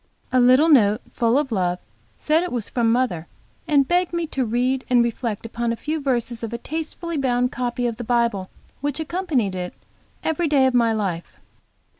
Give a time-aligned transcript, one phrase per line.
[0.31, 1.77] A little note, full of love,
[2.17, 3.27] said it was from mother,
[3.67, 7.51] and begged me to read and reflect upon a few verses of a tastefully bound
[7.51, 9.75] copy of the Bible, which accompanied it
[10.23, 11.39] every day of my life.